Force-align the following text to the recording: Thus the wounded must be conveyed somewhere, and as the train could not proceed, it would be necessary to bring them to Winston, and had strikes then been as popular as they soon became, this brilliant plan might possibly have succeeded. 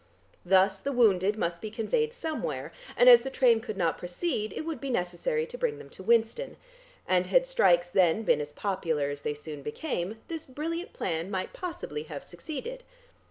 Thus 0.43 0.79
the 0.79 0.91
wounded 0.91 1.37
must 1.37 1.61
be 1.61 1.69
conveyed 1.69 2.11
somewhere, 2.11 2.71
and 2.97 3.07
as 3.07 3.21
the 3.21 3.29
train 3.29 3.59
could 3.59 3.77
not 3.77 3.99
proceed, 3.99 4.51
it 4.51 4.61
would 4.61 4.81
be 4.81 4.89
necessary 4.89 5.45
to 5.45 5.59
bring 5.59 5.77
them 5.77 5.91
to 5.91 6.01
Winston, 6.01 6.57
and 7.07 7.27
had 7.27 7.45
strikes 7.45 7.91
then 7.91 8.23
been 8.23 8.41
as 8.41 8.51
popular 8.51 9.11
as 9.11 9.21
they 9.21 9.35
soon 9.35 9.61
became, 9.61 10.17
this 10.27 10.47
brilliant 10.47 10.93
plan 10.93 11.29
might 11.29 11.53
possibly 11.53 12.01
have 12.09 12.23
succeeded. 12.23 12.83